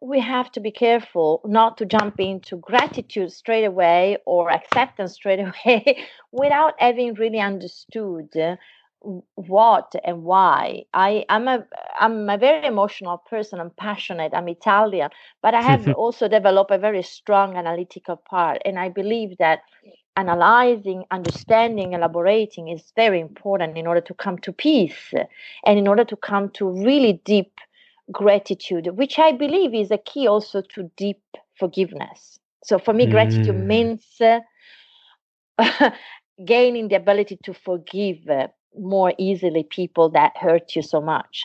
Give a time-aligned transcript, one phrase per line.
[0.00, 5.40] we have to be careful not to jump into gratitude straight away or acceptance straight
[5.66, 8.56] away without having really understood uh,
[9.34, 10.82] what and why.
[10.92, 11.64] I i'm a
[11.98, 13.60] i'm a very emotional person.
[13.60, 14.32] I'm passionate.
[14.34, 15.10] I'm italian
[15.42, 19.60] but i have also developed a very strong analytical part and i believe that
[20.16, 25.14] analyzing understanding elaborating is very important in order to come to peace
[25.64, 27.52] and in order to come to really deep
[28.12, 31.22] gratitude which i believe is a key also to deep
[31.58, 33.10] forgiveness so for me mm.
[33.10, 34.40] gratitude means uh,
[36.44, 41.44] gaining the ability to forgive uh, more easily people that hurt you so much.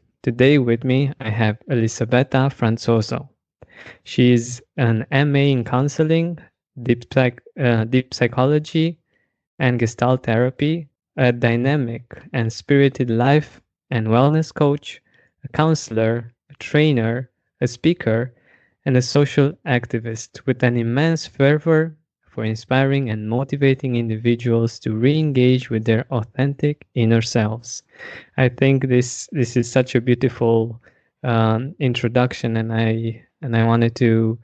[0.23, 3.29] Today with me, I have Elisabetta Franzoso.
[4.03, 6.37] She is an MA in counseling,
[6.83, 8.99] deep, psych, uh, deep psychology,
[9.57, 15.01] and gestalt therapy, a dynamic and spirited life and wellness coach,
[15.43, 18.35] a counselor, a trainer, a speaker,
[18.85, 21.97] and a social activist with an immense fervor
[22.31, 27.83] for inspiring and motivating individuals to re-engage with their authentic inner selves.
[28.37, 30.81] I think this this is such a beautiful
[31.23, 34.39] um, introduction, and I and I wanted to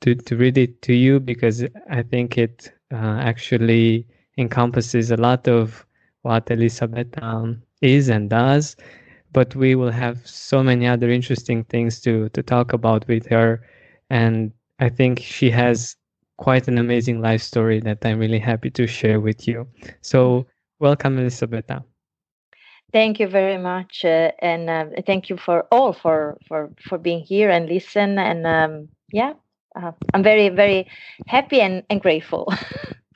[0.00, 4.06] to to read it to you because I think it uh, actually
[4.38, 5.84] encompasses a lot of
[6.22, 8.76] what Elizabeth um, is and does.
[9.32, 13.60] But we will have so many other interesting things to to talk about with her,
[14.08, 15.96] and I think she has
[16.36, 19.66] quite an amazing life story that I'm really happy to share with you.
[20.02, 20.46] So,
[20.78, 21.84] welcome, Elisabetta.
[22.92, 27.20] Thank you very much, uh, and uh, thank you for all for for for being
[27.20, 28.18] here and listen.
[28.18, 29.32] And um, yeah,
[29.74, 30.86] uh, I'm very very
[31.26, 32.52] happy and, and grateful.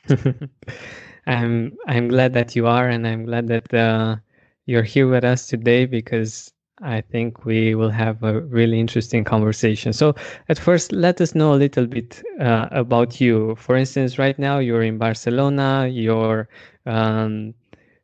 [1.27, 4.17] I'm I'm glad that you are, and I'm glad that uh,
[4.67, 6.53] you're here with us today because
[6.83, 9.93] I think we will have a really interesting conversation.
[9.93, 10.15] So,
[10.49, 13.55] at first, let us know a little bit uh, about you.
[13.57, 15.89] For instance, right now you're in Barcelona.
[15.91, 16.49] You're
[16.87, 17.55] um,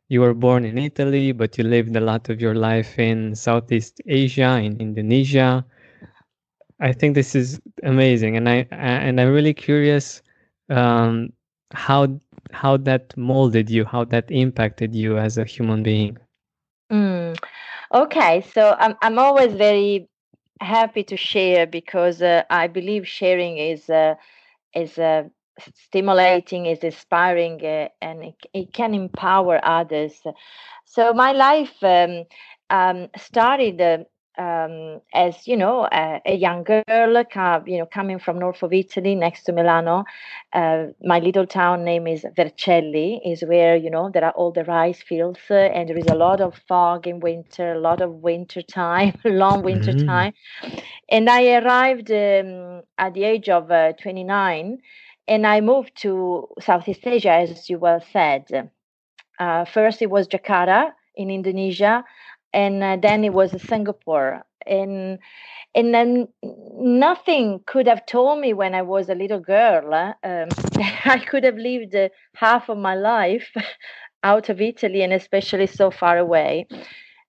[0.09, 3.99] you were born in Italy, but you lived a lot of your life in Southeast
[4.05, 5.65] Asia, in Indonesia.
[6.79, 10.21] I think this is amazing, and I and I'm really curious
[10.69, 11.33] um,
[11.73, 12.19] how
[12.51, 16.17] how that molded you, how that impacted you as a human being.
[16.91, 17.35] Mm.
[17.93, 20.09] Okay, so I'm I'm always very
[20.61, 24.15] happy to share because uh, I believe sharing is uh,
[24.75, 25.23] is uh,
[25.75, 30.21] stimulating, is inspiring, uh, and it, it, can empower others.
[30.85, 32.23] So my life um,
[32.69, 33.97] um, started uh,
[34.37, 36.83] um, as you know a, a young girl,
[37.65, 40.03] you know, coming from north of Italy, next to Milano.
[40.53, 44.63] Uh, my little town name is Vercelli, is where you know there are all the
[44.65, 48.11] rice fields, uh, and there is a lot of fog in winter, a lot of
[48.11, 50.07] winter time, long winter mm-hmm.
[50.07, 50.33] time.
[51.09, 54.77] And I arrived um, at the age of uh, 29,
[55.27, 58.71] and I moved to Southeast Asia, as you well said.
[59.39, 62.03] Uh, first, it was Jakarta in Indonesia
[62.57, 65.19] and uh, then it was Singapore, and
[65.75, 69.93] and then nothing could have told me when I was a little girl.
[69.93, 70.49] Uh, um,
[71.05, 73.49] I could have lived uh, half of my life
[74.23, 76.67] out of Italy, and especially so far away.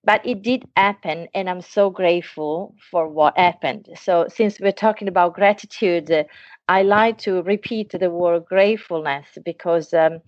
[0.03, 3.89] But it did happen, and I'm so grateful for what happened.
[3.95, 6.25] So, since we're talking about gratitude, uh,
[6.69, 10.19] I like to repeat the word gratefulness because um,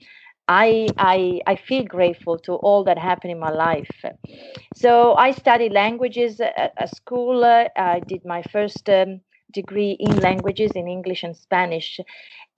[0.51, 3.93] I, I, I feel grateful to all that happened in my life.
[4.75, 7.43] So I studied languages at, at school.
[7.43, 9.21] Uh, I did my first um,
[9.53, 11.99] degree in languages in English and Spanish.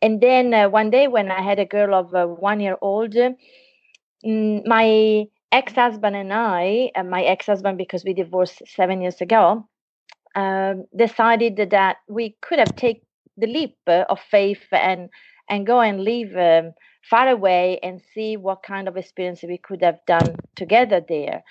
[0.02, 3.16] And then uh, one day, when I had a girl of uh, one year old,
[4.26, 9.68] mm, my ex-husband and I, uh, my ex-husband because we divorced seven years ago,
[10.36, 13.04] um, decided that we could have taken
[13.38, 15.10] the leap of faith and
[15.50, 16.36] and go and live.
[16.38, 16.74] Um,
[17.10, 21.44] far away and see what kind of experience we could have done together there.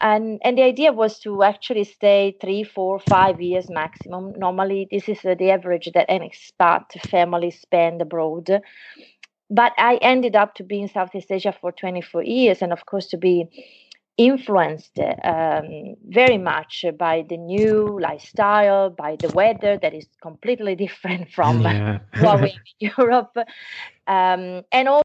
[0.00, 4.32] And, and the idea was to actually stay three, four, five years maximum.
[4.36, 8.60] Normally, this is the average that an expat family spend abroad.
[9.50, 13.06] But I ended up to be in Southeast Asia for 24 years, and of course,
[13.08, 13.48] to be
[14.18, 21.30] influenced um, very much by the new lifestyle, by the weather that is completely different
[21.30, 22.00] from yeah.
[22.20, 23.36] what we in Europe,
[24.06, 25.02] um, and also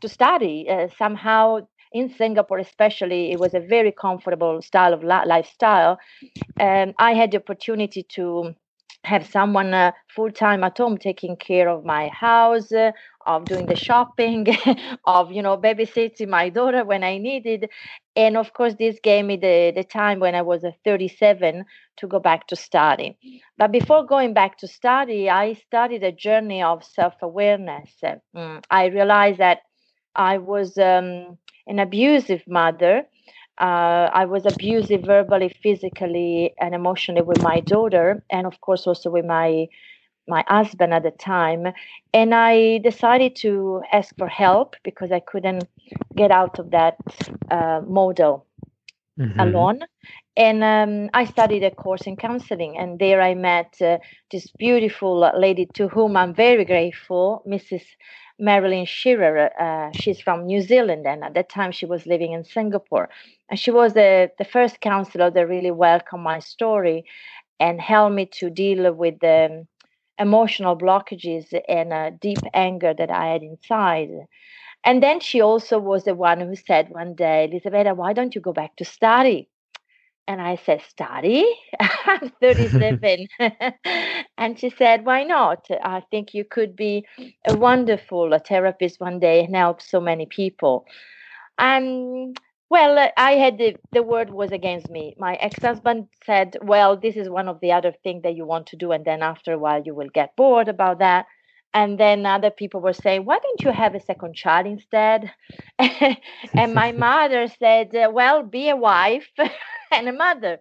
[0.00, 1.58] to study uh, somehow
[1.92, 5.98] in Singapore, especially, it was a very comfortable style of la- lifestyle.
[6.58, 8.54] And um, I had the opportunity to
[9.04, 12.92] have someone uh, full time at home taking care of my house, uh,
[13.26, 14.46] of doing the shopping,
[15.06, 17.68] of you know babysitting my daughter when I needed,
[18.16, 21.64] and of course this gave me the the time when I was uh, 37
[21.98, 23.16] to go back to study.
[23.58, 27.90] But before going back to study, I started a journey of self awareness.
[28.36, 29.60] Mm, I realized that
[30.14, 33.06] I was um, an abusive mother.
[33.58, 39.10] Uh, I was abusive verbally, physically, and emotionally with my daughter, and of course also
[39.10, 39.68] with my
[40.26, 41.72] my husband at the time.
[42.12, 45.64] And I decided to ask for help because I couldn't
[46.16, 46.96] get out of that
[47.50, 48.46] uh, model
[49.18, 49.38] mm-hmm.
[49.38, 49.80] alone.
[50.36, 53.98] And um, I studied a course in counseling, and there I met uh,
[54.32, 57.84] this beautiful lady to whom I'm very grateful, Mrs.
[58.38, 59.50] Marilyn Shearer.
[59.60, 63.08] Uh, she's from New Zealand, and at that time she was living in Singapore.
[63.50, 67.04] And she was the, the first counselor that really welcomed my story
[67.60, 69.66] and helped me to deal with the
[70.18, 74.10] emotional blockages and uh, deep anger that I had inside.
[74.84, 78.40] And then she also was the one who said one day, Elisabetta, why don't you
[78.40, 79.48] go back to study?
[80.26, 81.44] And I said, Study?
[82.06, 83.28] I'm 37.
[84.38, 85.66] and she said, Why not?
[85.70, 87.06] I think you could be
[87.46, 90.86] a wonderful therapist one day and help so many people.
[91.58, 92.36] And
[92.70, 95.14] well, uh, I had the, the word was against me.
[95.18, 98.66] My ex husband said, Well, this is one of the other things that you want
[98.68, 98.92] to do.
[98.92, 101.26] And then after a while, you will get bored about that.
[101.74, 105.30] And then other people were saying, Why don't you have a second child instead?
[105.78, 109.28] and my mother said, Well, be a wife
[109.98, 110.58] and a mother.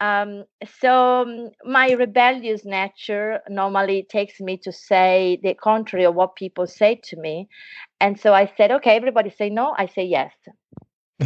[0.00, 0.44] Um,
[0.80, 6.66] so um, my rebellious nature normally takes me to say the contrary of what people
[6.66, 7.48] say to me.
[8.00, 9.74] And so I said, okay, everybody say no.
[9.76, 10.32] I say yes.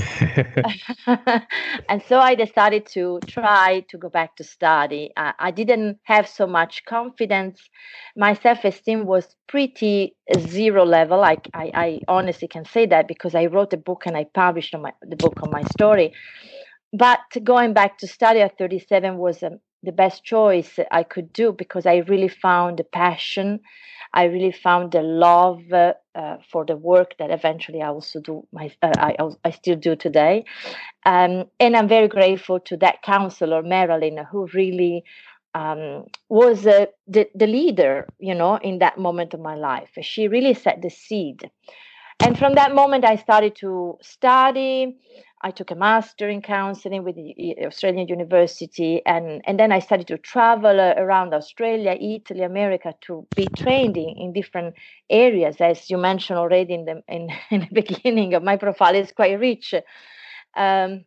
[1.89, 5.11] and so I decided to try to go back to study.
[5.19, 7.61] Uh, I didn't have so much confidence.
[8.17, 11.23] My self esteem was pretty zero level.
[11.23, 14.75] I, I, I, honestly can say that because I wrote a book and I published
[14.79, 16.15] my, the book on my story.
[16.93, 21.53] But going back to study at 37 was um, the best choice I could do
[21.53, 23.61] because I really found the passion
[24.15, 28.47] I really found the love uh, uh, for the work that eventually I also do.
[28.53, 30.45] My uh, I I still do today,
[31.07, 35.05] um, and I'm very grateful to that counselor Marilyn who really
[35.55, 39.91] um, was uh, the the leader, you know, in that moment of my life.
[40.03, 41.51] She really set the seed,
[42.21, 44.99] and from that moment I started to study.
[45.45, 50.07] I took a master in counseling with the Australian University, and, and then I started
[50.09, 54.75] to travel uh, around Australia, Italy, America to be trained in, in different
[55.11, 55.57] areas.
[55.61, 59.39] As you mentioned already in the in, in the beginning of my profile, is quite
[59.41, 59.75] rich.
[60.57, 61.05] Um,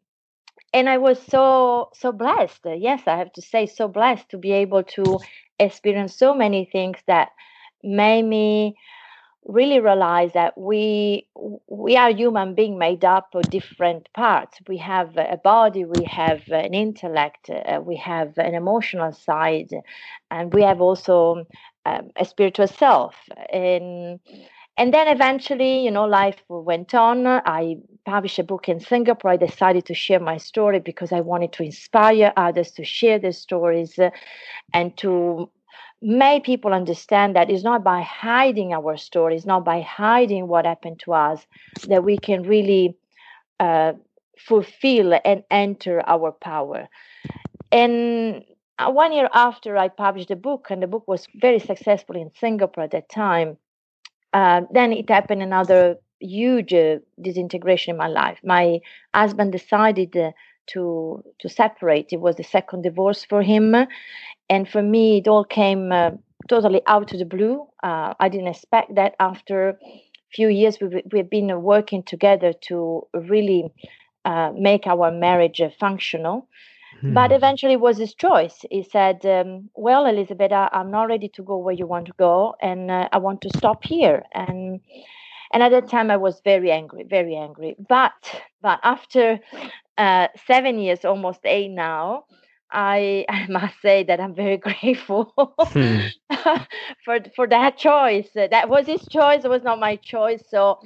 [0.73, 2.61] and I was so so blessed.
[2.65, 5.19] Yes, I have to say, so blessed to be able to
[5.59, 7.29] experience so many things that
[7.83, 8.75] made me
[9.45, 11.27] really realize that we
[11.67, 14.59] we are human being made up of different parts.
[14.67, 19.69] We have a body we have an intellect uh, we have an emotional side
[20.31, 21.45] and we have also
[21.85, 23.15] um, a spiritual self.
[23.51, 24.19] And
[24.77, 27.27] and then eventually you know life went on.
[27.27, 29.31] I published a book in singapore.
[29.31, 33.31] I decided to share my story because i wanted to inspire others to share their
[33.31, 33.99] stories
[34.73, 35.49] and to
[36.05, 40.99] make people understand that it's not by hiding our stories, not by hiding what happened
[40.99, 41.45] to us,
[41.87, 42.95] that we can really
[43.59, 43.93] uh,
[44.37, 46.87] fulfill and enter our power.
[47.71, 48.43] And
[48.77, 52.29] uh, one year after I published the book, and the book was very successful in
[52.39, 53.57] Singapore at that time,
[54.31, 58.39] uh, then it happened another huge uh, disintegration in my life.
[58.43, 58.79] My
[59.13, 60.31] husband decided uh,
[60.67, 62.07] to to separate.
[62.11, 63.75] It was the second divorce for him,
[64.49, 66.11] and for me, it all came uh,
[66.47, 67.67] totally out of the blue.
[67.83, 69.15] Uh, I didn't expect that.
[69.19, 69.77] After a
[70.33, 73.71] few years, we've, we've been working together to really
[74.25, 76.47] uh, make our marriage uh, functional.
[77.01, 77.13] Hmm.
[77.13, 78.65] But eventually, it was his choice.
[78.71, 82.55] He said, um, "Well, Elizabeth, I'm not ready to go where you want to go,
[82.61, 84.79] and uh, I want to stop here." And
[85.53, 87.75] and at that time, I was very angry, very angry.
[87.87, 88.13] But
[88.61, 89.39] but after
[89.97, 92.25] uh, seven years, almost eight now,
[92.71, 95.99] I, I must say that I'm very grateful hmm.
[97.05, 98.29] for for that choice.
[98.35, 99.45] That was his choice.
[99.45, 100.43] It was not my choice.
[100.49, 100.79] So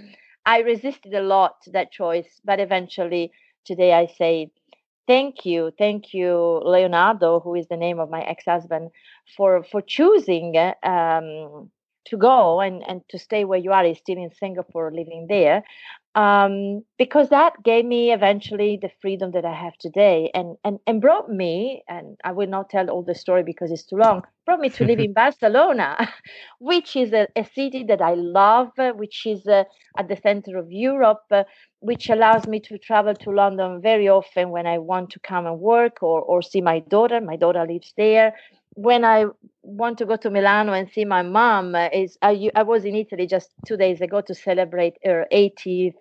[0.45, 3.31] I resisted a lot to that choice, but eventually
[3.65, 4.51] today I say
[5.07, 8.91] thank you, thank you, Leonardo, who is the name of my ex-husband,
[9.35, 11.71] for for choosing um,
[12.09, 13.85] to go and and to stay where you are.
[13.85, 15.63] is still in Singapore, living there,
[16.15, 21.01] um, because that gave me eventually the freedom that I have today, and and and
[21.01, 21.83] brought me.
[21.87, 24.23] And I will not tell all the story because it's too long.
[24.45, 26.09] Brought me to live in Barcelona,
[26.59, 29.63] which is a, a, city that I love, which is uh,
[29.97, 31.43] at the center of Europe, uh,
[31.79, 35.59] which allows me to travel to London very often when I want to come and
[35.59, 37.21] work or or see my daughter.
[37.21, 38.33] My daughter lives there
[38.81, 39.25] when I
[39.61, 42.95] want to go to Milano and see my mom, uh, is I, I was in
[42.95, 45.95] Italy just two days ago to celebrate her 80th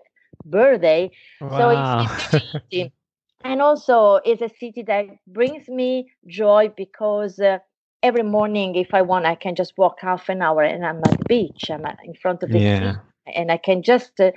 [0.45, 1.11] birthday.
[1.41, 1.59] Wow.
[1.59, 2.93] So it's easy.
[3.45, 7.59] and also, it's a city that brings me joy because uh,
[8.05, 11.19] every morning, if I want, I can just walk half an hour and I'm at
[11.19, 11.71] the beach.
[11.71, 12.93] I'm in front of the yeah.
[12.93, 12.99] sea,
[13.35, 14.31] and I can just uh,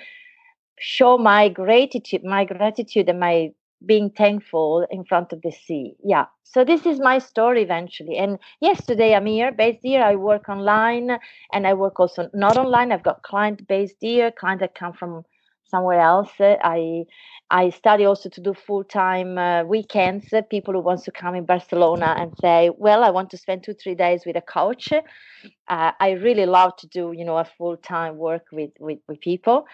[0.80, 3.52] show my gratitude, my gratitude, and my
[3.86, 5.96] being thankful in front of the sea.
[6.04, 6.26] Yeah.
[6.44, 8.18] So this is my story eventually.
[8.18, 10.04] And yes, today I'm here, based here.
[10.04, 11.18] I work online
[11.54, 12.92] and I work also not online.
[12.92, 15.24] I've got client based here, client that come from
[15.72, 16.32] somewhere else.
[16.40, 17.06] I
[17.50, 20.28] I study also to do full time uh, weekends.
[20.50, 23.74] People who wants to come in Barcelona and say, well, I want to spend two
[23.74, 24.92] three days with a coach.
[24.92, 29.22] Uh, I really love to do you know a full time work with with with
[29.22, 29.66] people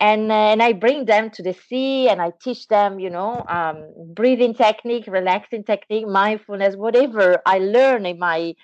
[0.00, 3.44] and uh, and I bring them to the sea and I teach them, you know,
[3.48, 8.54] um, breathing technique, relaxing technique, mindfulness, whatever I learn in my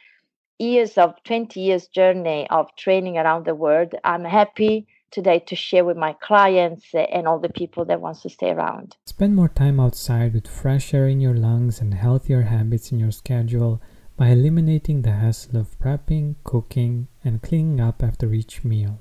[0.58, 3.94] years of 20 years journey of training around the world.
[4.04, 8.30] I'm happy today to share with my clients and all the people that wants to
[8.30, 8.96] stay around.
[9.06, 13.10] Spend more time outside with fresh air in your lungs and healthier habits in your
[13.10, 13.80] schedule
[14.16, 19.00] by eliminating the hassle of prepping, cooking, and cleaning up after each meal.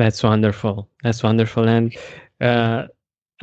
[0.00, 0.88] That's wonderful.
[1.04, 1.68] That's wonderful.
[1.68, 1.96] And
[2.40, 2.88] uh,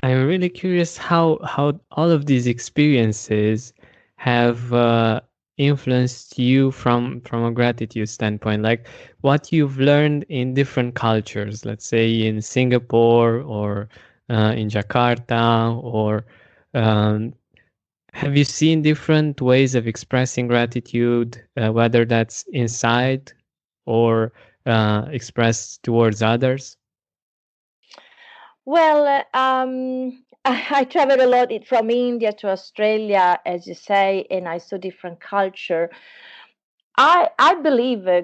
[0.03, 3.73] I'm really curious how how all of these experiences
[4.17, 5.21] have uh,
[5.57, 8.63] influenced you from from a gratitude standpoint.
[8.63, 8.87] Like
[9.21, 11.65] what you've learned in different cultures.
[11.65, 13.89] Let's say in Singapore or
[14.29, 16.25] uh, in Jakarta or
[16.73, 17.33] um,
[18.13, 23.33] have you seen different ways of expressing gratitude, uh, whether that's inside
[23.85, 24.33] or
[24.67, 26.77] uh, expressed towards others?
[28.65, 34.27] Well, uh, um, I, I traveled a lot from India to Australia, as you say,
[34.29, 35.89] and I saw different culture.
[36.97, 38.23] I I believe uh,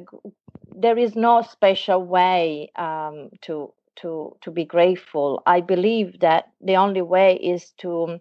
[0.75, 5.41] there is no special way um, to to to be grateful.
[5.45, 8.19] I believe that the only way is to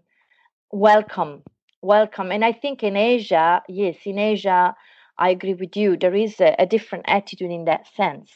[0.72, 1.42] welcome
[1.82, 4.74] welcome and i think in asia yes in asia
[5.18, 5.96] I agree with you.
[5.96, 8.30] There is a, a different attitude in that sense.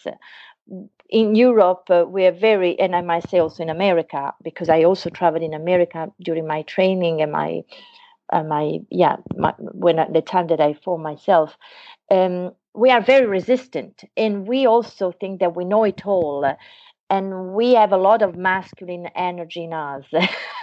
[1.10, 4.84] In Europe, uh, we are very, and I might say also in America, because I
[4.84, 7.62] also traveled in America during my training and my,
[8.32, 11.56] uh, my yeah, my, when the time that I formed myself.
[12.10, 16.44] Um, we are very resistant, and we also think that we know it all
[17.10, 20.04] and we have a lot of masculine energy in us.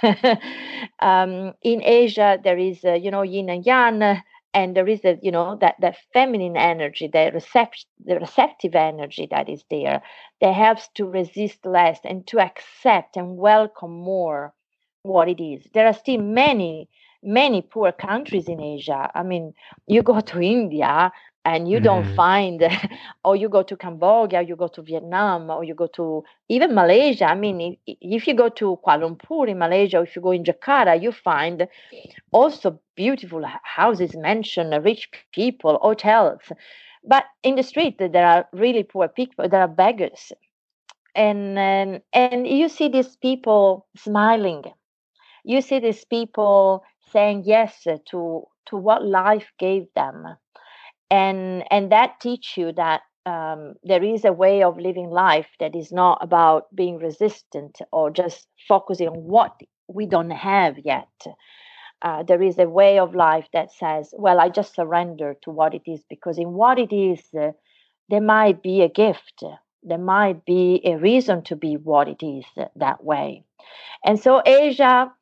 [0.99, 4.21] um, in Asia, there is, uh, you know, yin and yang
[4.53, 9.27] and there is a you know that that feminine energy the recept the receptive energy
[9.31, 10.01] that is there
[10.41, 14.53] that helps to resist less and to accept and welcome more
[15.03, 15.67] what it is.
[15.73, 16.89] There are still many
[17.23, 19.09] many poor countries in asia.
[19.15, 19.53] I mean
[19.87, 21.11] you go to india
[21.45, 22.15] and you don't Mhm.
[22.15, 22.61] find
[23.23, 27.25] or you go to cambodia you go to vietnam or you go to even malaysia
[27.25, 30.43] i mean if you go to kuala lumpur in malaysia or if you go in
[30.43, 31.67] jakarta you find
[32.31, 36.51] also beautiful houses mansion rich people hotels.
[37.03, 40.31] But in the street there are really poor people there are beggars.
[41.15, 44.63] And um, and you see these people smiling.
[45.43, 50.37] You see these people saying yes to to what life gave them
[51.13, 55.75] and and that teach you that um, there is a way of living life that
[55.75, 59.53] is not about being resistant or just focusing on what
[59.87, 61.07] we don't have yet.
[62.01, 65.73] Uh, there is a way of life that says well i just surrender to what
[65.73, 67.51] it is because in what it is uh,
[68.09, 69.43] there might be a gift
[69.83, 73.43] there might be a reason to be what it is that way.
[74.05, 75.13] And so asia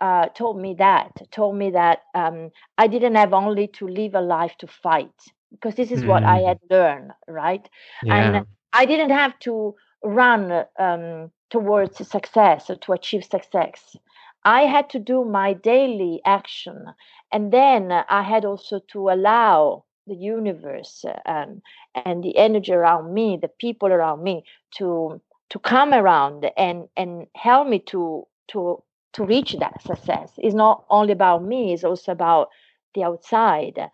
[0.00, 4.20] uh, told me that told me that um, i didn't have only to live a
[4.20, 6.48] life to fight because this is what i Mm.
[6.48, 7.68] had learned right
[8.00, 8.10] Yeah.
[8.10, 9.74] and i didn't have to
[10.04, 13.96] run um, towards success or to achieve success
[14.44, 16.86] i had to do my daily action
[17.32, 21.62] and then i had also to allow the universe uh, um,
[21.94, 27.26] and the energy around me the people around me to to come around and and
[27.36, 32.12] help me to to to reach that success it's not only about me it's also
[32.12, 32.48] about
[32.94, 33.90] the outside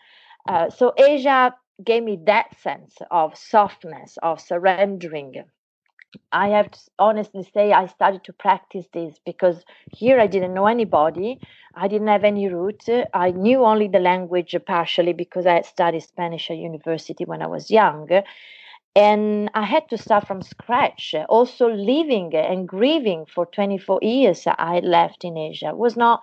[0.49, 5.45] uh, so asia gave me that sense of softness of surrendering
[6.33, 10.67] i have to honestly say i started to practice this because here i didn't know
[10.67, 11.41] anybody
[11.75, 16.03] i didn't have any roots i knew only the language partially because i had studied
[16.03, 18.09] spanish at university when i was young
[18.97, 21.15] and I had to start from scratch.
[21.29, 26.21] Also, living and grieving for 24 years, I left in Asia it was not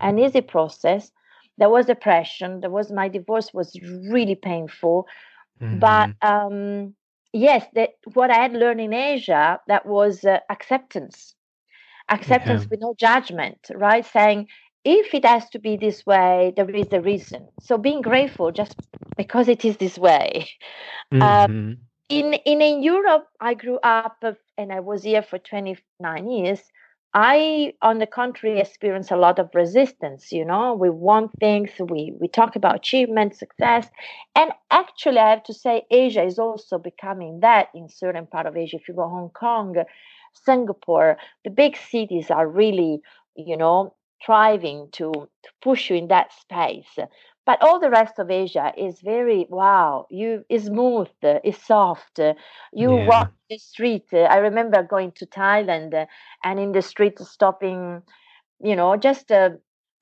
[0.00, 1.10] an easy process.
[1.58, 2.60] There was depression.
[2.60, 3.78] There was my divorce was
[4.10, 5.06] really painful,
[5.70, 6.22] but Mhm.
[6.22, 6.94] um,
[7.32, 11.34] yes, that what I had learned in Asia that was uh, acceptance,
[12.08, 12.70] acceptance Yeah.
[12.70, 14.04] with no judgment, right?
[14.04, 14.48] Saying
[14.84, 17.48] if it has to be this way, there is a reason.
[17.60, 18.76] So being grateful just
[19.16, 20.48] because it is this way.
[21.20, 21.88] Um, Mhm.
[22.08, 26.60] in in in Europe, I grew up uh, and I was here for 29 years.
[27.14, 30.32] I, on the contrary, experience a lot of resistance.
[30.32, 33.88] You know, we want things, we we talk about achievement, success,
[34.34, 38.56] and actually, I have to say, Asia is also becoming that in certain part of
[38.56, 38.76] Asia.
[38.78, 39.76] If you go Hong Kong,
[40.34, 43.00] Singapore, the big cities are really,
[43.36, 43.94] you know,
[44.26, 46.98] thriving to to push you in that space.
[47.46, 50.06] But all the rest of Asia is very wow.
[50.10, 52.18] You is smooth, uh, is soft.
[52.20, 52.34] uh,
[52.72, 53.06] You Yeah.
[53.12, 54.06] walk the street.
[54.12, 56.06] uh, I remember going to Thailand
[56.44, 58.02] and in the street stopping,
[58.60, 59.50] you know, just uh,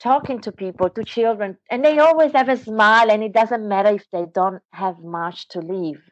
[0.00, 3.90] talking to people, to children, and they always have a smile, and it doesn't matter
[3.90, 6.02] if they don't have much to live.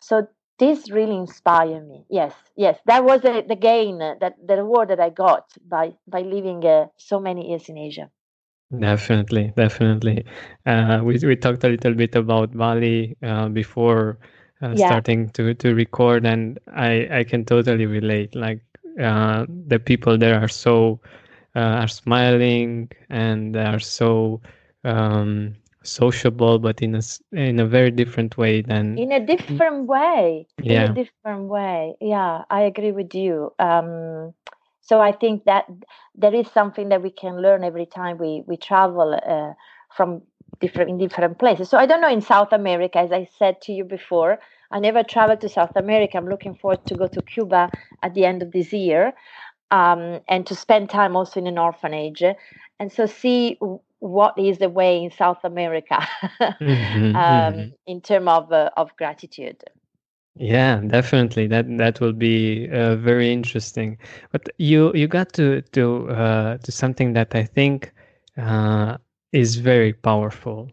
[0.00, 2.04] So this really inspired me.
[2.10, 5.94] Yes, yes, that was the, the gain, uh, that the reward that I got by
[6.06, 8.10] by living uh, so many years in Asia.
[8.78, 10.24] Definitely, definitely.
[10.66, 14.18] Uh, we we talked a little bit about Bali uh, before
[14.62, 18.34] uh, Yeah, starting to to record, and I I can totally relate.
[18.34, 18.60] Like
[19.00, 21.00] uh, the people there are so
[21.54, 24.40] uh, are smiling and they are so
[24.84, 30.46] um, sociable, but in a in a very different way than in a different way
[30.68, 30.88] in a yeah.
[30.88, 34.32] different way yeah i agree with you um
[34.82, 35.66] so i think that
[36.16, 39.52] there is something that we can learn every time we we travel uh,
[39.96, 40.22] from
[40.60, 41.70] different in different places.
[41.70, 44.38] So i don't know in south america as i said to you before
[44.72, 46.18] i never traveled to south america.
[46.18, 47.70] I'm looking forward to go to cuba
[48.02, 49.14] at the end of this year
[49.72, 52.22] um, and to spend time also in an orphanage.
[52.80, 53.58] And so see
[54.00, 56.06] what is the way in south america
[56.58, 59.62] hmm um, hmm in terms of uh, of gratitude
[60.36, 61.46] Yeah, definitely.
[61.46, 63.98] That that will be uh, very interesting.
[64.30, 67.92] But you you got to to uh, to something that I think
[68.38, 68.96] uh,
[69.32, 70.70] is very powerful,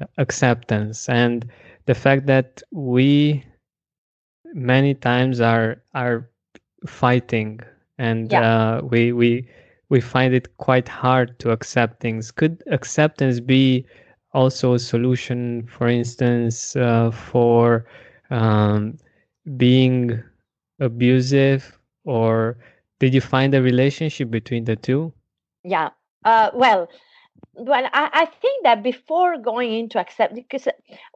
[0.00, 1.48] uh, acceptance, and
[1.86, 3.44] the fact that we
[4.54, 6.28] many times are are
[6.86, 7.60] fighting,
[7.98, 9.48] and yeah uh, we we
[9.90, 12.30] we find it quite hard to accept things.
[12.30, 13.86] Could acceptance be
[14.34, 17.86] also a solution, for instance, uh, for
[18.30, 18.98] um,
[19.56, 20.22] being
[20.80, 22.56] abusive, or
[22.98, 25.12] did you find a relationship between the two?
[25.64, 25.90] yeah
[26.24, 26.88] uh, well
[27.54, 30.68] well I, I think that before going into accept because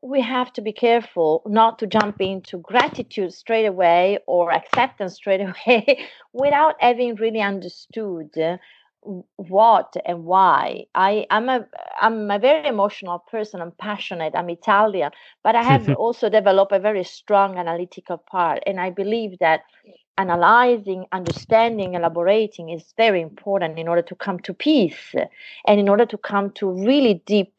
[0.02, 5.40] we have to be careful not to jump into gratitude straight away or acceptance straight
[5.66, 8.30] away without having really understood
[9.36, 10.84] what and why.
[10.94, 11.66] I I'm a
[12.00, 13.60] I'm a very emotional person.
[13.60, 14.34] I'm passionate.
[14.34, 15.10] I'm Italian,
[15.42, 19.62] but I have also developed a very strong analytical part, and I believe that
[20.16, 25.14] analyzing, understanding, elaborating is very important in order to come to peace
[25.66, 27.52] and in order to come to really deep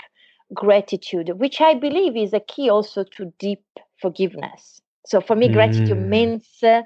[0.54, 3.64] gratitude, which I believe is a key also to deep
[4.00, 4.82] forgiveness.
[5.06, 5.54] So for me, mm.
[5.54, 6.84] gratitude means uh,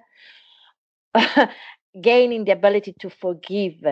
[2.02, 3.84] gaining the ability to forgive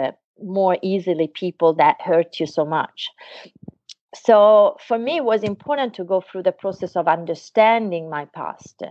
[0.43, 3.09] more easily people that hurt you so much.
[4.15, 8.81] So for me, it was important to go through the process of understanding my past.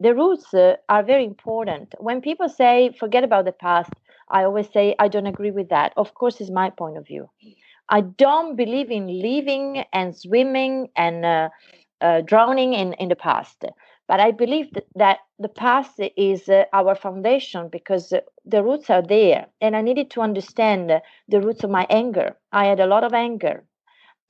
[0.00, 1.94] The roots uh, are very important.
[1.98, 3.92] When people say, forget about the past,
[4.30, 5.92] I always say, I don't agree with that.
[5.96, 7.30] Of course, is my point of view.
[7.88, 11.48] I don't believe in living and swimming and uh,
[12.00, 13.64] uh, drowning in, in the past.
[14.08, 18.90] But I believe that, that the past is uh, our foundation because uh, the roots
[18.90, 19.48] are there.
[19.60, 20.90] And I needed to understand
[21.28, 22.36] the roots of my anger.
[22.52, 23.64] I had a lot of anger.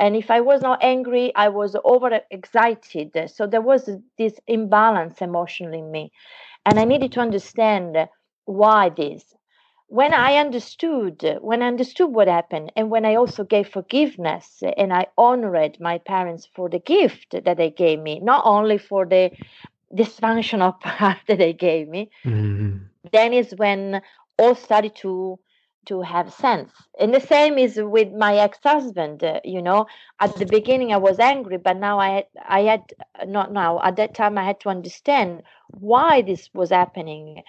[0.01, 3.31] And if I was not angry, I was over excited.
[3.31, 6.13] So there was this imbalance emotionally in me.
[6.67, 7.97] And I needed to understand
[8.47, 9.35] why this
[9.89, 14.93] when I understood, when I understood what happened, and when I also gave forgiveness and
[14.93, 19.31] I honored my parents for the gift that they gave me, not only for the
[19.95, 22.85] dysfunctional part that they gave me, mm-hmm.
[23.13, 24.03] then is when
[24.39, 25.39] all started to
[25.87, 26.71] to have sense.
[27.01, 29.25] And the same is with my ex-husband.
[29.25, 29.87] Uh, you know,
[30.21, 32.83] at the beginning I was angry, but now I had, I had
[33.27, 37.43] not now at that time I had to understand why this was happening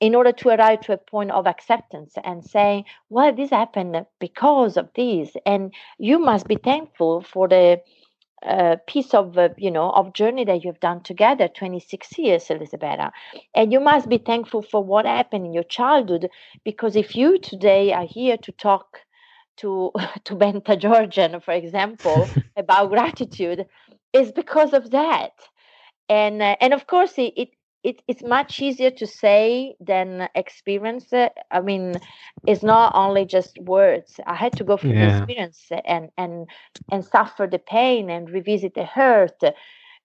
[0.00, 4.76] in order to arrive to a point of acceptance and saying, well, this happened because
[4.76, 5.34] of this.
[5.46, 7.80] And you must be thankful for the
[8.46, 13.10] uh, piece of, uh, you know, of journey that you've done together, 26 years, Elisabetta.
[13.54, 16.28] And you must be thankful for what happened in your childhood,
[16.64, 19.00] because if you today are here to talk
[19.58, 19.92] to,
[20.24, 23.66] to Benta Georgian, for example, about gratitude,
[24.12, 25.32] is because of that.
[26.08, 27.48] And, uh, and of course, it, it
[27.86, 31.32] it, it's much easier to say than experience it.
[31.52, 31.94] I mean,
[32.44, 34.18] it's not only just words.
[34.26, 35.06] I had to go through yeah.
[35.06, 36.48] the experience and and
[36.90, 39.40] and suffer the pain and revisit the hurt.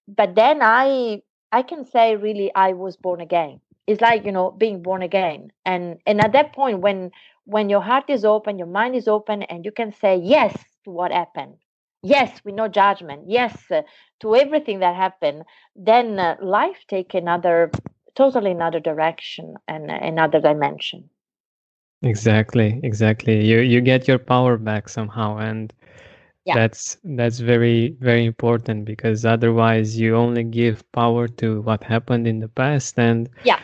[0.07, 3.59] But then I I can say really I was born again.
[3.87, 5.51] It's like you know being born again.
[5.65, 7.09] And and at that point when
[7.45, 10.91] when your heart is open, your mind is open, and you can say yes to
[10.91, 11.55] what happened
[12.03, 13.23] yes with no judgment.
[13.27, 13.81] Yes uh,
[14.21, 15.43] to everything that happened
[15.75, 17.71] then uh, life take another
[18.15, 21.09] totally another direction and uh, another dimension.
[22.03, 23.45] Exactly exactly.
[23.45, 25.73] You you get your power back somehow and
[26.45, 26.55] yeah.
[26.55, 32.39] that's that's very very important because otherwise you only give power to what happened in
[32.39, 33.59] the past and yeah.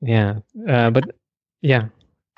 [0.00, 0.36] Yeah
[0.68, 1.04] uh, but
[1.62, 1.88] yeah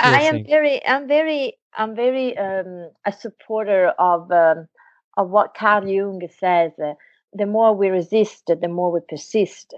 [0.01, 4.69] i am very i'm very i'm very um, a supporter of um,
[5.19, 6.95] of what Carl Jung says uh,
[7.35, 9.75] the more we resist, the more we persist.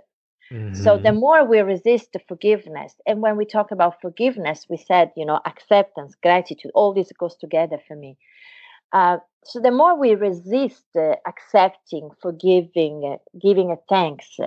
[0.53, 0.75] Mm-hmm.
[0.75, 1.19] So the mm-hmm.
[1.19, 6.15] more we resist forgiveness, and when we talk about forgiveness, we said, you know, acceptance,
[6.23, 8.17] gratitude, all this goes together for me.
[8.93, 14.39] Uh, so the more we resist uh, accepting, forgiving, uh, giving a thanks,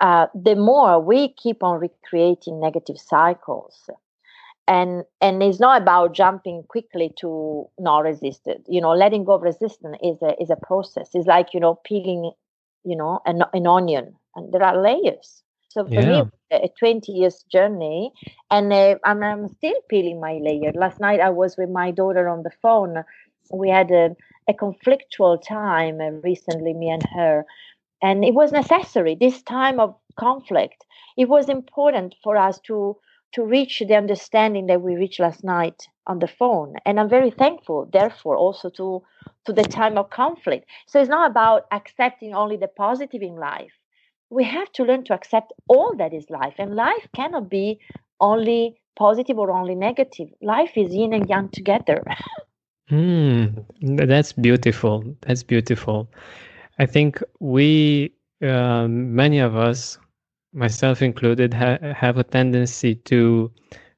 [0.00, 3.88] uh, the more we keep on recreating negative cycles
[4.68, 8.62] and and it's not about jumping quickly to not resist it.
[8.68, 11.08] You know letting go of resistance is a is a process.
[11.14, 12.30] It's like you know peeling
[12.84, 15.42] you know an, an onion and there are layers.
[15.70, 16.22] So for yeah.
[16.24, 18.12] me a 20 years journey
[18.50, 20.72] and uh, I'm, I'm still peeling my layer.
[20.74, 23.04] Last night i was with my daughter on the phone.
[23.52, 24.16] We had a,
[24.48, 27.44] a conflictual time uh, recently me and her.
[28.02, 30.84] And it was necessary this time of conflict.
[31.18, 32.96] It was important for us to
[33.32, 36.74] to reach the understanding that we reached last night on the phone.
[36.86, 39.02] And i'm very thankful therefore also to
[39.44, 40.66] to the time of conflict.
[40.86, 43.72] So it's not about accepting only the positive in life.
[44.30, 47.80] We have to learn to accept all that is life and life cannot be
[48.20, 50.28] only positive or only negative.
[50.42, 52.02] Life is yin and yang together.
[52.90, 56.08] Mm, that's beautiful that's beautiful.
[56.78, 58.12] I think we
[58.42, 59.98] uh, many of us
[60.58, 63.50] myself included, ha- have a tendency to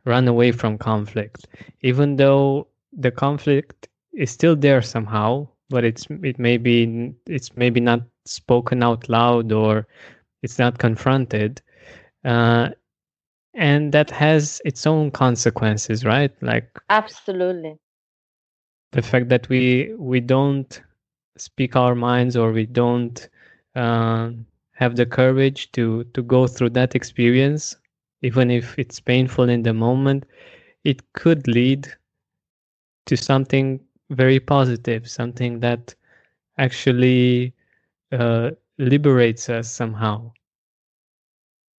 [0.05, 1.47] run away from conflict,
[1.83, 7.81] even though the conflict is still there somehow, but it's it may be it's maybe
[7.81, 9.87] not spoken out loud or
[10.43, 11.63] it's not confronted,
[12.25, 12.69] uh,
[13.55, 16.33] and that has its own consequences, right?
[16.43, 17.79] Like absolutely
[18.93, 20.83] the fact that we we don't
[21.37, 23.29] speak our minds or we don't
[23.77, 24.31] uh,
[24.81, 27.77] have the courage to to go through that experience
[28.23, 30.25] even if it's painful in the moment
[30.85, 31.89] it could lead
[33.07, 35.95] to something very positive, something that
[36.59, 37.55] actually
[38.13, 40.33] uh, liberates us somehow.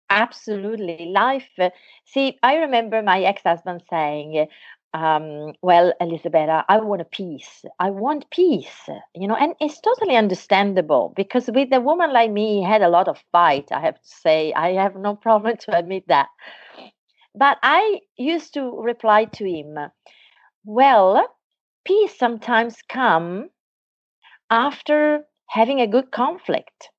[0.09, 1.05] Absolutely.
[1.07, 1.49] Life.
[1.59, 1.69] Uh,
[2.05, 4.47] see, I remember my ex husband saying,
[4.93, 7.63] um, well, Elisabetta, I want a peace.
[7.79, 12.59] I want peace, you know, and it's totally understandable because with a woman like me,
[12.59, 13.69] he had a lot of fight.
[13.71, 16.27] I have to say, I have no problem to admit that.
[17.33, 19.77] But I used to reply to him,
[20.65, 21.25] well,
[21.85, 23.49] peace sometimes come
[24.49, 26.89] after having a good conflict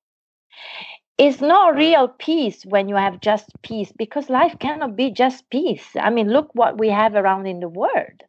[1.17, 5.85] it's not real peace when you have just peace because life cannot be just peace.
[5.99, 8.23] I mean look what we have around in the world.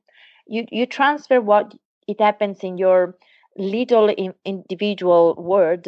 [0.47, 1.75] You you transfer what
[2.07, 3.16] it happens in your
[3.57, 5.87] little in, individual world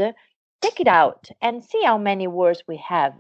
[0.63, 3.13] take it out and see how many words we have.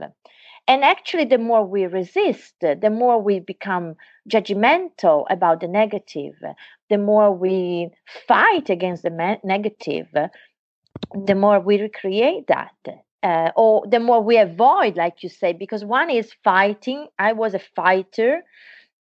[0.68, 3.96] And actually the more we resist the more we become
[4.28, 6.34] judgmental about the negative
[6.88, 7.90] the more we
[8.26, 10.08] fight against the negative
[11.12, 12.72] the more we recreate that
[13.22, 17.08] uh, or the more we avoid, like you say, because one is fighting.
[17.18, 18.42] I was a fighter,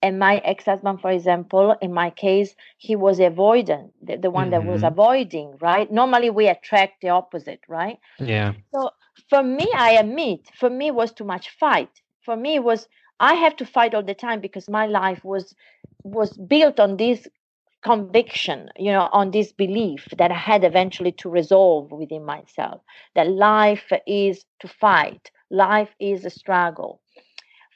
[0.03, 4.51] and my ex-husband, for example, in my case, he was avoidant, the, the one mm-hmm.
[4.53, 4.93] that was mm-hmm.
[4.93, 5.59] avoiding.
[5.61, 5.91] Right?
[5.91, 7.99] Normally, we attract the opposite, right?
[8.19, 8.53] Yeah.
[8.75, 8.91] So
[9.29, 11.91] for me, I admit, for me, it was too much fight.
[12.23, 12.89] For me, it was
[13.21, 15.55] I have to fight all the time because my life was
[16.03, 17.27] was built on this
[17.85, 22.81] conviction, you know, on this belief that I had eventually to resolve within myself
[23.15, 27.01] that life is to fight, life is a struggle.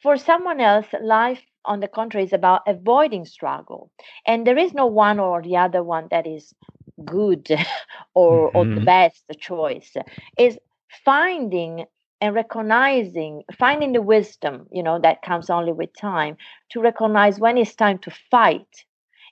[0.02, 3.90] For someone else, life, on the contrary, is about avoiding struggle.
[4.26, 6.54] And there is no one or the other one that is
[7.04, 7.48] good
[8.14, 8.56] or, mm-hmm.
[8.56, 8.84] or the mm-hmm.
[8.84, 9.94] best choice.
[10.38, 10.58] Is
[11.04, 11.84] finding
[12.20, 16.36] and recognizing finding the wisdom you know that comes only with time
[16.68, 18.84] to recognize when it's time to fight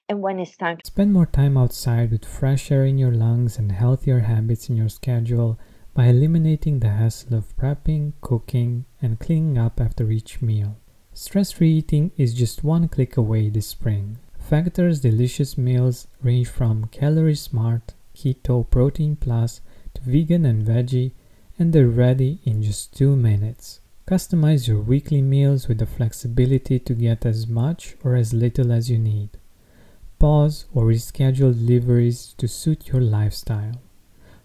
[0.09, 3.59] and when it's time to spend more time outside with fresh air in your lungs
[3.59, 5.59] and healthier habits in your schedule
[5.95, 10.77] by eliminating the hassle of prepping, cooking, and cleaning up after each meal.
[11.13, 14.19] Stress free eating is just one click away this spring.
[14.39, 19.61] Factor's delicious meals range from calorie smart, keto, protein plus
[19.95, 21.13] to vegan and veggie,
[21.59, 23.81] and they're ready in just two minutes.
[24.07, 28.89] Customize your weekly meals with the flexibility to get as much or as little as
[28.89, 29.31] you need
[30.19, 33.81] pause or reschedule deliveries to suit your lifestyle.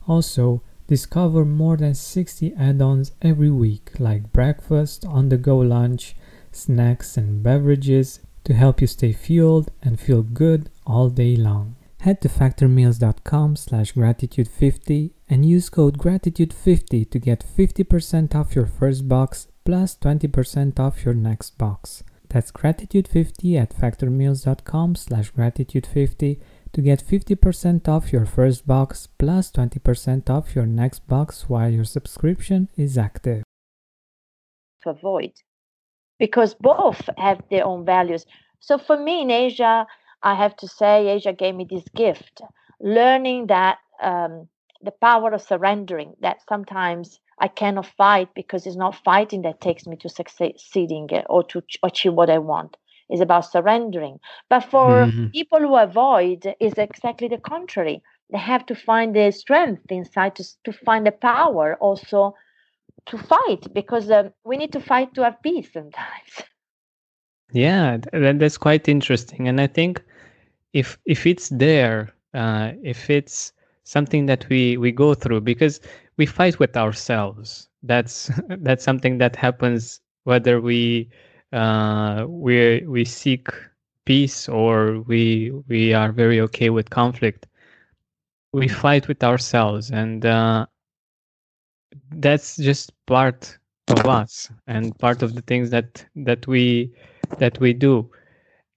[0.07, 6.15] Also, discover more than 60 add ons every week, like breakfast, on the go lunch,
[6.51, 11.75] snacks, and beverages to help you stay fueled and feel good all day long.
[11.99, 19.07] Head to factormeals.com slash gratitude50 and use code gratitude50 to get 50% off your first
[19.07, 22.03] box plus 20% off your next box.
[22.31, 26.39] That's gratitude50 at factormeals.com slash gratitude50
[26.73, 31.83] to get 50% off your first box plus 20% off your next box while your
[31.83, 33.43] subscription is active.
[34.83, 35.33] To avoid
[36.21, 38.25] because both have their own values.
[38.59, 39.87] So for me in Asia,
[40.21, 42.41] I have to say, Asia gave me this gift,
[42.79, 44.47] learning that um,
[44.83, 49.87] the power of surrendering, that sometimes I cannot fight because it's not fighting that takes
[49.87, 52.77] me to succeeding or to achieve what I want.
[53.09, 54.19] It's about surrendering.
[54.49, 55.27] But for mm-hmm.
[55.27, 58.01] people who avoid, is exactly the contrary.
[58.31, 62.35] They have to find the strength inside to, to find the power also
[63.07, 66.31] to fight because um, we need to fight to have peace sometimes.
[67.53, 70.01] Yeah, that's quite interesting, and I think
[70.71, 73.51] if if it's there, uh, if it's
[73.83, 75.79] something that we we go through, because
[76.17, 77.69] we fight with ourselves.
[77.83, 81.09] That's that's something that happens whether we
[81.53, 83.47] uh, we we seek
[84.05, 87.47] peace or we we are very okay with conflict.
[88.53, 90.67] We fight with ourselves, and uh,
[92.15, 96.93] that's just part of us and part of the things that that we
[97.39, 98.09] that we do.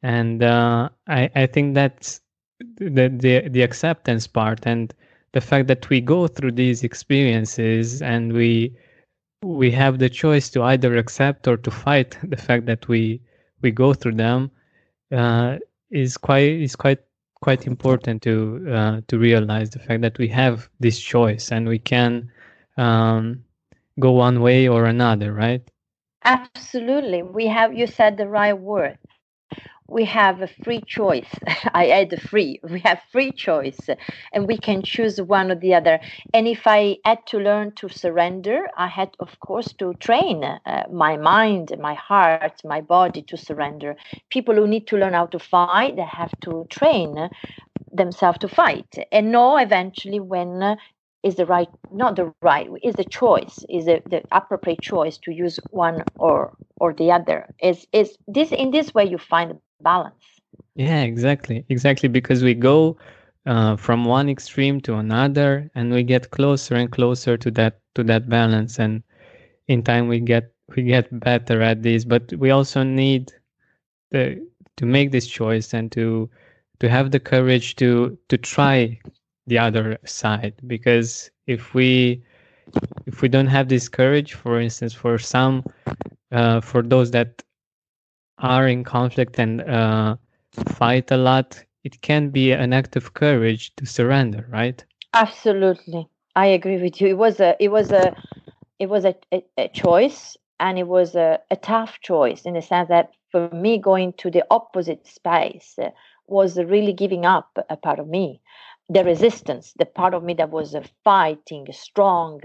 [0.02, 2.20] And uh, I I think that's
[2.76, 4.94] the the the acceptance part and
[5.32, 8.74] the fact that we go through these experiences and we
[9.42, 13.20] we have the choice to either accept or to fight the fact that we
[13.62, 14.50] we go through them
[15.12, 15.58] uh,
[15.90, 17.00] is quite is quite
[17.40, 21.78] quite important to uh, to realize the fact that we have this choice and we
[21.78, 22.30] can
[22.76, 23.44] um,
[24.00, 25.62] go one way or another right?
[26.24, 27.22] Absolutely.
[27.22, 28.98] We have you said the right word
[29.88, 31.28] we have a free choice.
[31.74, 32.60] I add the free.
[32.70, 33.88] We have free choice,
[34.32, 36.00] and we can choose one or the other.
[36.32, 40.84] And if I had to learn to surrender, I had, of course, to train uh,
[40.92, 43.96] my mind, my heart, my body to surrender.
[44.30, 47.30] People who need to learn how to fight, they have to train
[47.92, 50.76] themselves to fight and know eventually when
[51.24, 55.32] is the right not the right is the choice is the, the appropriate choice to
[55.32, 57.46] use one or or the other.
[57.62, 60.24] Is is this in this way you find balance.
[60.76, 62.96] Yeah exactly exactly because we go
[63.46, 68.04] uh, from one extreme to another and we get closer and closer to that to
[68.04, 69.02] that balance and
[69.66, 72.04] in time we get we get better at this.
[72.04, 73.32] But we also need
[74.10, 76.28] the to make this choice and to
[76.80, 78.98] to have the courage to to try
[79.46, 82.22] the other side because if we
[83.06, 85.62] if we don't have this courage for instance for some
[86.32, 87.42] uh, for those that
[88.38, 90.16] are in conflict and uh,
[90.66, 94.84] fight a lot it can be an act of courage to surrender right?
[95.12, 96.08] Absolutely.
[96.34, 97.08] I agree with you.
[97.08, 98.16] It was a it was a
[98.78, 102.62] it was a, a, a choice and it was a, a tough choice in the
[102.62, 105.78] sense that for me going to the opposite space
[106.26, 108.40] was really giving up a part of me
[108.88, 112.40] the resistance, the part of me that was uh, fighting, strong,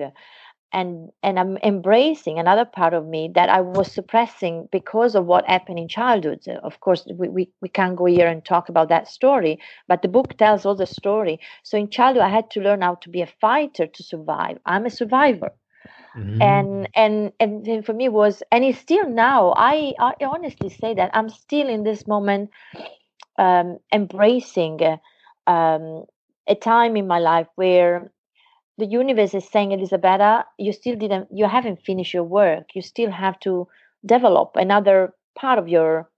[0.71, 5.49] and and I'm embracing another part of me that I was suppressing because of what
[5.49, 6.47] happened in childhood.
[6.63, 10.07] Of course, we, we, we can't go here and talk about that story, but the
[10.07, 11.39] book tells all the story.
[11.63, 14.59] So in childhood, I had to learn how to be a fighter to survive.
[14.65, 15.51] I'm a survivor.
[16.15, 16.41] Mm-hmm.
[16.41, 21.11] And and and for me was and it's still now I, I honestly say that
[21.13, 22.49] I'm still in this moment
[23.37, 24.79] um, embracing
[25.45, 26.05] um,
[26.49, 28.11] a time in my life where
[28.77, 32.75] the universe is saying elisabetta you still didn't you haven't finished your work.
[32.75, 33.67] You still have to
[34.05, 36.09] develop another part of your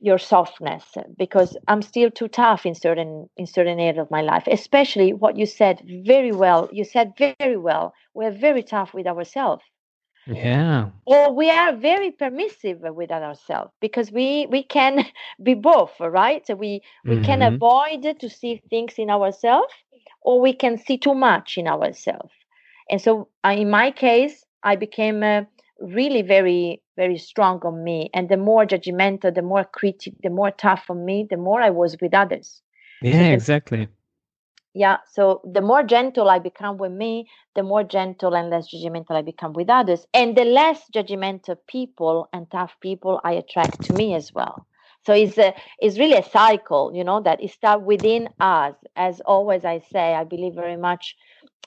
[0.00, 0.84] your softness
[1.18, 4.44] because i'm still too tough in certain in certain areas of my life.
[4.46, 9.64] Especially what you said very well you said very well we're very tough with ourselves
[10.28, 10.90] yeah.
[11.06, 15.06] Or we are very permissive with ourselves because we we can
[15.42, 16.46] be both right?
[16.46, 17.24] So we we mm-hmm.
[17.24, 19.72] can avoid to see things in ourselves
[20.22, 22.32] or we can see too much in ourselves.
[22.90, 25.42] And so uh, in my case i became uh,
[25.80, 30.50] really very very strong on me and the more judgmental the more critic the more
[30.50, 32.62] tough on me the more i was with others.
[33.02, 33.88] Yeah so the, exactly
[34.78, 39.16] yeah so the more gentle i become with me the more gentle and less judgmental
[39.16, 43.92] i become with others and the less judgmental people and tough people i attract to
[43.94, 44.66] me as well.
[45.06, 48.74] So it's a, it's really a cycle you know that it starts within us.
[48.94, 51.16] As always i say i believe very much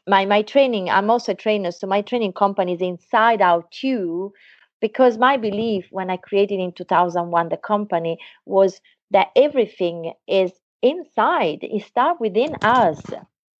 [0.08, 4.32] my my training i'm also a trainer so my training company is inside out too
[4.80, 8.80] because my belief when i created in 2001 the company was
[9.12, 13.00] that everything is inside it starts within us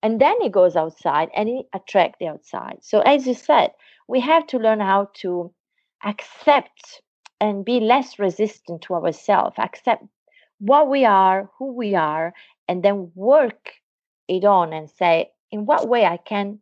[0.02, 2.78] and then it goes outside and it attracts the outside.
[2.82, 3.70] So as you said
[4.08, 5.52] we have to learn how to
[6.04, 7.02] accept
[7.40, 10.04] and be less resistant to ourselves accept
[10.58, 12.32] what we are who we are
[12.68, 13.72] and then work
[14.28, 16.58] it on and say in what way i can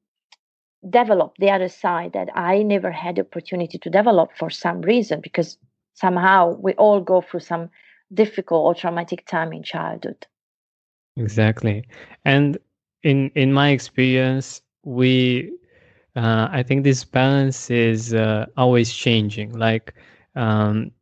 [0.89, 5.21] develop the other side that i never had the opportunity to develop for some reason
[5.21, 5.59] because
[5.93, 7.69] somehow we all go through some
[8.15, 10.27] difficult or traumatic time in childhood
[11.21, 11.89] Exactly.
[12.27, 12.59] And
[13.05, 15.53] in in my experience, we
[16.17, 19.59] uh, I think this balance is uh, always changing.
[19.59, 19.95] Like
[20.37, 20.93] um,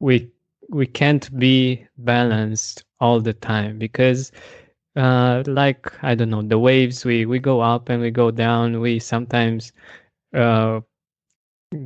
[0.00, 0.30] we
[0.70, 4.32] we can't be balanced all the time because
[4.96, 8.80] uh, like I don't know the waves we we go up and we go down.
[8.80, 9.72] We sometimes
[10.34, 10.80] uh,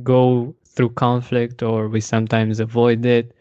[0.03, 3.35] go through conflict or we sometimes avoid it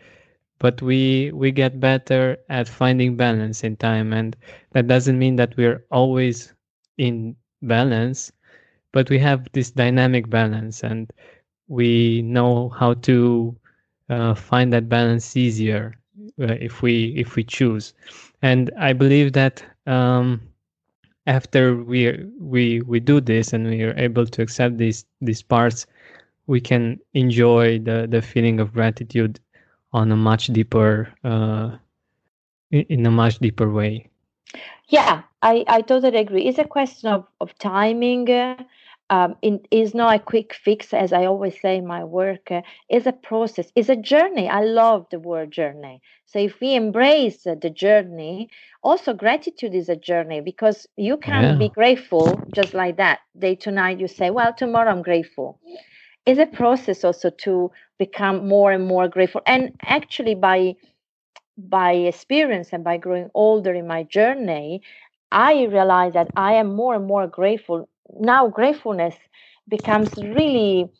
[0.60, 4.12] but we we get better at finding balance in time.
[4.14, 4.36] And
[4.72, 6.54] that doesn't mean that we're always
[6.98, 8.32] in balance
[8.92, 11.12] but we have this dynamic balance and
[11.68, 13.56] we know how to
[14.10, 15.96] uh, find that balance easier
[16.40, 17.94] uh, if we if we choose.
[18.42, 20.42] And i believe that um,
[21.26, 25.86] after we we we do this and we are able to accept these these parts
[26.46, 29.40] we can enjoy the the feeling of gratitude
[29.92, 31.76] on a much deeper uh,
[32.70, 34.08] in a much deeper way.
[34.88, 36.46] Yeah i i totally agree.
[36.46, 38.56] It's a question of of timing uh,
[39.10, 42.62] um, it is not a quick fix as i always say in my work uh,
[42.88, 44.48] it's a process it's a journey.
[44.48, 46.02] I love the word journey.
[46.26, 48.50] So if we embrace uh, the journey
[48.82, 51.56] also gratitude is a journey because you can yeah.
[51.56, 53.20] be grateful just like that.
[53.38, 55.58] Day to night you say well tomorrow i'm grateful.
[56.26, 59.62] It's a process also to become more and more grateful and
[59.98, 60.74] actually by
[61.58, 64.82] by experience and by growing older in my journey,
[65.30, 67.88] I realize that I am more and more grateful.
[68.18, 69.16] Now, gratefulness
[69.68, 70.90] becomes really,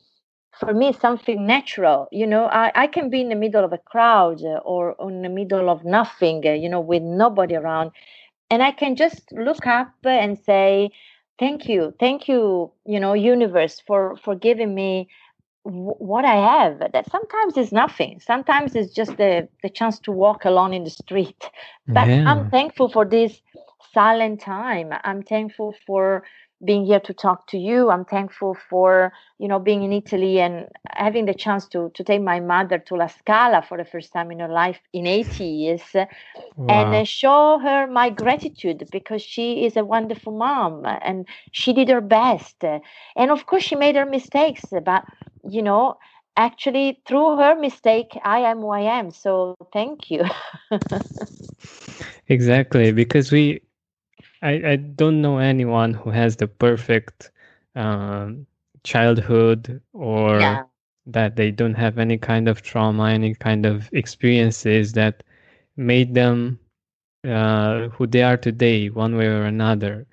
[0.58, 2.08] for me, something natural.
[2.12, 5.22] You know, I, I can be in the middle of a crowd uh, or in
[5.22, 7.92] the middle of nothing, uh, you know, with nobody around.
[8.50, 10.90] And I can just look up and say,
[11.38, 15.08] thank you thank you you know universe for for giving me
[15.62, 18.20] what I have that sometimes is nothing.
[18.20, 21.44] Sometimes it's just the, the chance to walk alone in the street.
[21.86, 22.24] But yeah.
[22.26, 23.40] I'm thankful for this
[23.92, 24.92] silent time.
[25.04, 26.22] I'm thankful for
[26.62, 27.90] being here to talk to you.
[27.90, 32.22] I'm thankful for you know being in Italy and having the chance to to take
[32.22, 35.82] my mother to La Scala for the first time in her life in 80 years,
[35.94, 36.66] wow.
[36.68, 42.02] and show her my gratitude because she is a wonderful mom and she did her
[42.02, 42.62] best.
[43.16, 45.04] And of course, she made her mistakes, but
[45.48, 45.96] you know
[46.36, 50.22] actually through her mistake i am who i am so thank you
[52.28, 53.60] exactly because we
[54.42, 57.30] I, I don't know anyone who has the perfect
[57.74, 58.46] um,
[58.84, 60.64] childhood or yeah.
[61.06, 65.22] that they don't have any kind of trauma any kind of experiences that
[65.76, 66.58] made them
[67.26, 70.06] uh, who they are today one way or another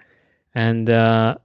[0.56, 1.36] and uh,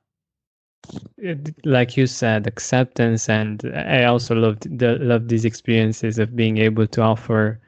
[1.65, 6.87] like you said acceptance and i also loved the love these experiences of being able
[6.87, 7.61] to offer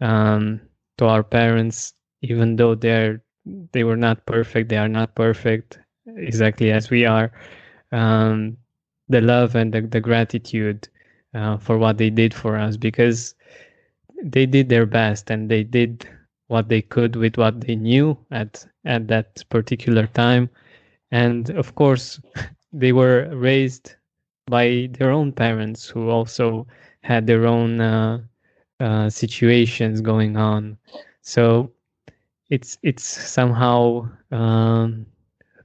[0.00, 0.60] um,
[0.98, 3.22] to our parents even though they're
[3.72, 5.78] they were not perfect they are not perfect
[6.16, 7.32] exactly as we are
[7.92, 8.56] um,
[9.08, 10.88] the love and the, the gratitude
[11.34, 13.34] uh, for what they did for us because
[14.22, 16.08] they did their best and they did
[16.48, 20.48] what they could with what they knew at at that particular time.
[21.10, 22.20] And of course
[22.76, 23.94] they were raised
[24.46, 26.66] by their own parents who also
[27.00, 28.20] had their own uh,
[28.80, 30.76] uh, situations going on.
[31.22, 31.72] So
[32.50, 35.06] it's it's somehow um,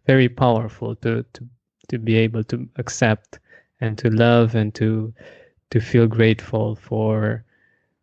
[0.08, 1.48] very powerful to, to
[1.90, 3.40] to be able to accept
[3.82, 5.14] and to love and to
[5.72, 7.44] to feel grateful for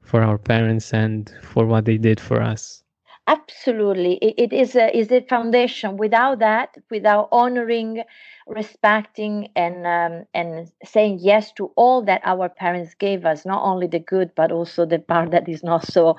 [0.03, 2.83] for our parents and for what they did for us.
[3.27, 4.15] Absolutely.
[4.23, 5.97] It, it is a is a foundation.
[5.97, 8.03] Without that without honoring
[8.49, 13.87] respecting and um, and saying yes to all that our parents gave us not only
[13.87, 16.17] the good but also the part that is not so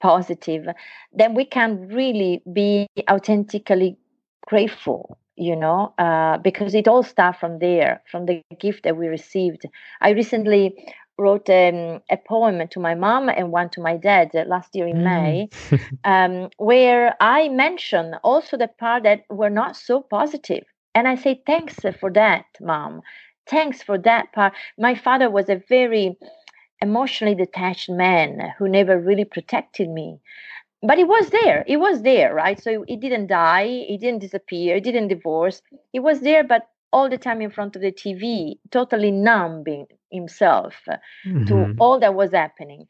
[0.00, 0.66] positive
[1.12, 3.96] then we can really be authentically
[4.46, 9.06] grateful you know uh, because it all starts from there from the gift that we
[9.06, 9.64] received
[10.00, 10.74] i recently
[11.18, 14.98] wrote um, a poem to my mom and one to my dad last year in
[14.98, 15.02] mm.
[15.02, 15.48] May,
[16.04, 20.64] um, where I mention also the part that were not so positive.
[20.98, 23.02] And I say, thanks for that, mom.
[23.48, 24.52] Thanks for that part.
[24.76, 26.18] My father was a very
[26.80, 30.18] emotionally detached man who never really protected me.
[30.82, 31.62] But he was there.
[31.68, 32.60] He was there, right?
[32.60, 33.68] So he didn't die.
[33.86, 34.74] He didn't disappear.
[34.74, 35.62] He didn't divorce.
[35.92, 40.74] He was there, but all the time in front of the TV, totally numbing himself
[40.88, 41.44] mm-hmm.
[41.44, 42.86] to all that was happening.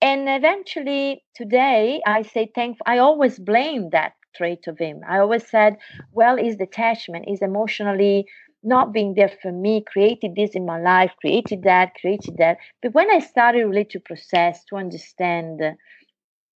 [0.00, 5.00] And eventually today I say thank I always blame that trait of him.
[5.08, 5.76] I always said,
[6.12, 8.26] well, his detachment is emotionally
[8.62, 12.58] not being there for me, created this in my life, created that, created that.
[12.80, 15.60] But when I started really to process, to understand,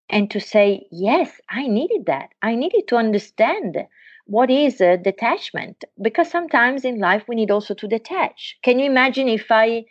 [0.09, 2.29] and to say, yes, I needed that.
[2.41, 3.77] I needed to understand
[4.25, 9.27] what is detachment because sometimes in life we need also to detach can you imagine
[9.27, 9.83] if i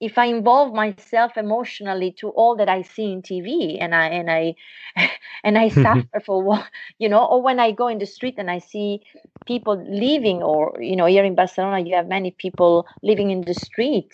[0.00, 4.30] if I involve myself emotionally to all that I see in TV and I and
[4.30, 4.54] I
[5.44, 6.68] and I suffer for what
[6.98, 9.00] you know, or when I go in the street and I see
[9.46, 13.54] people living, or you know, here in Barcelona you have many people living in the
[13.54, 14.12] street.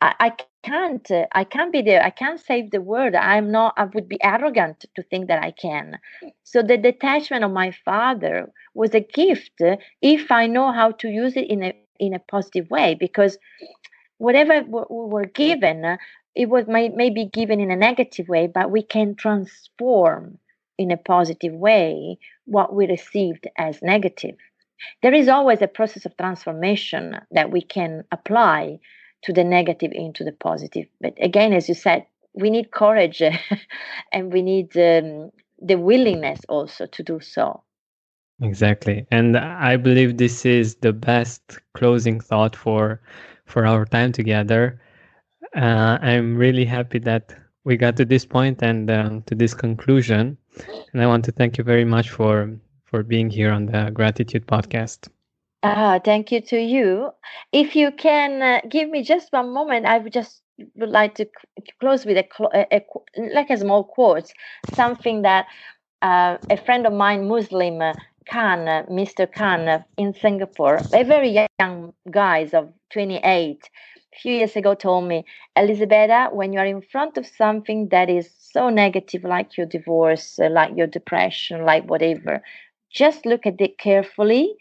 [0.00, 0.88] I, I can't
[1.32, 2.02] I can't be there.
[2.02, 3.14] I can't save the world.
[3.14, 3.74] I'm not.
[3.76, 5.98] I would be arrogant to think that I can.
[6.42, 9.60] So the detachment of my father was a gift
[10.00, 13.38] if I know how to use it in a in a positive way because
[14.22, 15.96] whatever we were given, uh,
[16.36, 20.38] it was may, maybe given in a negative way, but we can transform
[20.78, 24.36] in a positive way what we received as negative.
[25.02, 28.78] There is always a process of transformation that we can apply
[29.24, 30.86] to the negative into the positive.
[31.00, 33.22] But again, as you said, we need courage
[34.12, 37.62] and we need um, the willingness also to do so.
[38.40, 39.04] Exactly.
[39.10, 41.42] And I believe this is the best
[41.74, 43.00] closing thought for
[43.46, 44.80] for our time together.
[45.54, 47.34] Uh, I'm really happy that
[47.64, 50.36] we got to this point and um, to this conclusion.
[50.92, 52.50] And I want to thank you very much for
[52.84, 55.08] for being here on the Gratitude Podcast.
[55.62, 57.10] Uh, thank you to you.
[57.52, 60.42] If you can uh, give me just one moment, I would just
[60.74, 61.26] would like to
[61.80, 62.84] close with a, a, a
[63.34, 64.30] like a small quote,
[64.74, 65.46] something that
[66.02, 67.80] uh, a friend of mine, Muslim
[68.28, 69.26] Khan, uh, Mr.
[69.26, 73.68] Khan uh, in Singapore, a very young guys of 28,
[74.14, 75.24] a few years ago told me,
[75.56, 80.38] Elisabetta, when you are in front of something that is so negative, like your divorce,
[80.38, 82.42] uh, like your depression, like whatever,
[82.90, 84.54] just look at it carefully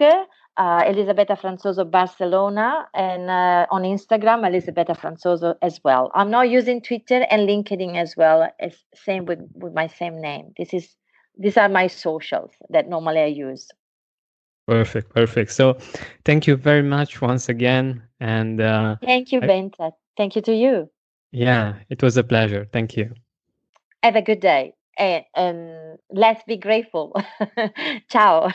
[0.58, 6.12] uh, Elisabetta Franzoso Barcelona, and uh, on Instagram, Elisabetta Franzoso as well.
[6.16, 10.54] I'm now using Twitter and LinkedIn as well, as same with, with my same name.
[10.58, 10.96] This is
[11.38, 13.68] these are my socials that normally I use.
[14.68, 15.52] Perfect, perfect.
[15.52, 15.78] So,
[16.26, 19.92] thank you very much once again, and uh, thank you, Benta.
[20.18, 20.90] Thank you to you.
[21.32, 22.68] Yeah, it was a pleasure.
[22.74, 23.14] Thank you.
[24.02, 27.16] Have a good day, and um, let's be grateful.
[28.10, 28.52] Ciao.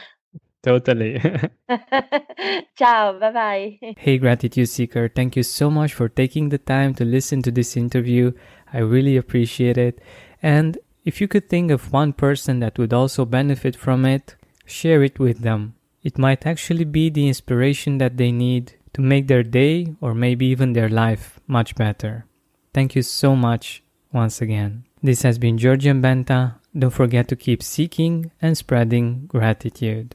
[0.63, 1.21] Totally.
[2.79, 3.19] Ciao.
[3.19, 3.79] Bye bye.
[3.99, 5.09] Hey, Gratitude Seeker.
[5.09, 8.33] Thank you so much for taking the time to listen to this interview.
[8.73, 10.01] I really appreciate it.
[10.43, 15.03] And if you could think of one person that would also benefit from it, share
[15.03, 15.75] it with them.
[16.03, 20.47] It might actually be the inspiration that they need to make their day or maybe
[20.47, 22.27] even their life much better.
[22.75, 23.83] Thank you so much
[24.13, 24.85] once again.
[25.03, 26.57] This has been Georgian Benta.
[26.77, 30.15] Don't forget to keep seeking and spreading gratitude.